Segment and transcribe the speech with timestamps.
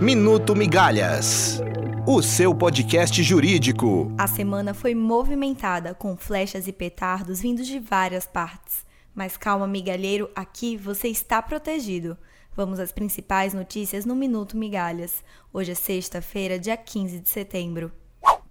[0.00, 1.60] Minuto Migalhas.
[2.06, 4.10] O seu podcast jurídico.
[4.16, 8.86] A semana foi movimentada com flechas e petardos vindos de várias partes.
[9.14, 12.16] Mas calma, migalheiro, aqui você está protegido.
[12.56, 15.22] Vamos às principais notícias no Minuto Migalhas.
[15.52, 17.92] Hoje é sexta-feira, dia 15 de setembro.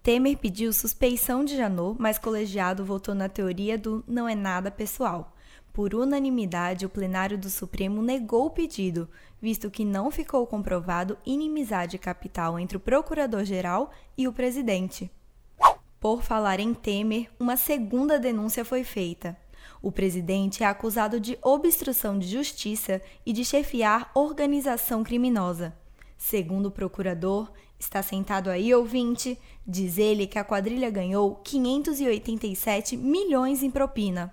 [0.00, 5.34] Temer pediu suspeição de Janot, mas colegiado votou na teoria do não é nada pessoal.
[5.72, 9.08] Por unanimidade, o plenário do Supremo negou o pedido,
[9.40, 15.10] visto que não ficou comprovado inimizade capital entre o procurador-geral e o presidente.
[15.98, 19.34] Por falar em Temer, uma segunda denúncia foi feita.
[19.80, 25.74] O presidente é acusado de obstrução de justiça e de chefiar organização criminosa.
[26.18, 33.62] Segundo o procurador, está sentado aí ouvinte, diz ele que a quadrilha ganhou 587 milhões
[33.62, 34.32] em propina.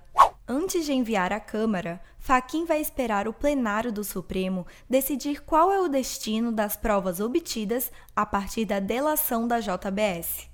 [0.52, 5.80] Antes de enviar à Câmara, Faquim vai esperar o plenário do Supremo decidir qual é
[5.80, 10.50] o destino das provas obtidas a partir da delação da JBS.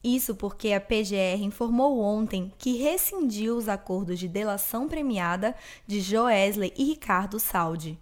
[0.00, 5.56] Isso porque a PGR informou ontem que rescindiu os acordos de delação premiada
[5.88, 7.98] de Joesley e Ricardo Saldi.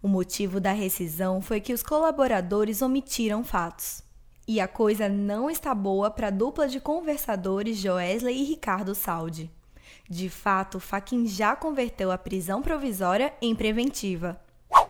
[0.00, 4.00] O motivo da rescisão foi que os colaboradores omitiram fatos.
[4.46, 9.50] E a coisa não está boa para a dupla de conversadores Joesley e Ricardo Saldi.
[10.08, 14.40] De fato, Faquin já converteu a prisão provisória em preventiva.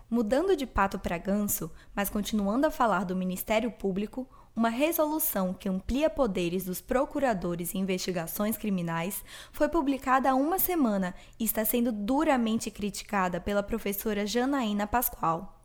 [0.09, 5.69] Mudando de pato para ganso, mas continuando a falar do Ministério Público, uma resolução que
[5.69, 11.91] amplia poderes dos procuradores em investigações criminais foi publicada há uma semana e está sendo
[11.91, 15.61] duramente criticada pela professora Janaína Pascoal.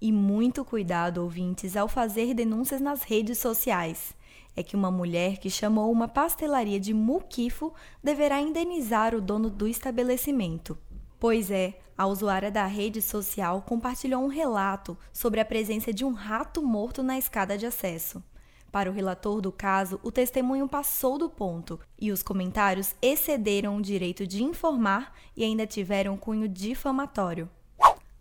[0.00, 4.14] E muito cuidado, ouvintes, ao fazer denúncias nas redes sociais
[4.54, 7.72] é que uma mulher que chamou uma pastelaria de muquifo
[8.02, 10.76] deverá indenizar o dono do estabelecimento.
[11.18, 16.12] Pois é, a usuária da rede social compartilhou um relato sobre a presença de um
[16.12, 18.22] rato morto na escada de acesso.
[18.72, 23.82] Para o relator do caso, o testemunho passou do ponto e os comentários excederam o
[23.82, 27.50] direito de informar e ainda tiveram cunho difamatório.